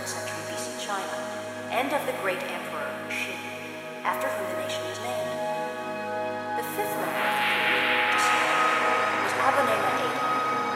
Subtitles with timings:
[0.00, 1.16] 3rd century BC China,
[1.68, 3.36] and of the great emperor Shi,
[4.00, 5.28] after whom the nation was named.
[6.56, 7.84] The fifth member of the period
[9.20, 10.24] was Abonema Ada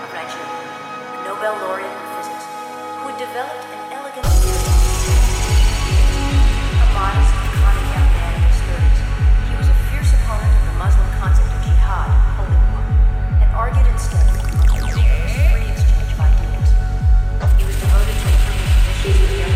[0.05, 0.61] of Nigeria,
[1.09, 2.45] a Nobel laureate in physics,
[3.01, 4.61] who had developed an elegant theory.
[6.77, 9.01] A modest, iconic young man in his 30s,
[9.49, 12.85] he was a fierce opponent of the Muslim concept of jihad, holy war,
[13.41, 14.44] and argued instead.
[19.05, 19.54] Thank you.